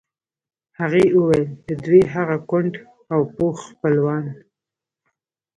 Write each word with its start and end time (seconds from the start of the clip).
هغې 0.79 1.05
وویل 1.17 1.45
د 1.67 1.69
دوی 1.85 2.01
هغه 2.13 2.37
کونډ 2.49 2.73
او 3.13 3.21
پوخ 3.35 3.57
خپلوان. 3.71 4.25